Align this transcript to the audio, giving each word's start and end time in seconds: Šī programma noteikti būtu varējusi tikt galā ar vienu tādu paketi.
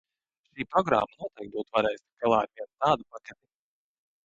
Šī 0.53 0.65
programma 0.75 1.19
noteikti 1.19 1.53
būtu 1.59 1.77
varējusi 1.77 2.03
tikt 2.03 2.25
galā 2.25 2.41
ar 2.47 2.51
vienu 2.57 2.69
tādu 2.87 3.09
paketi. 3.13 3.41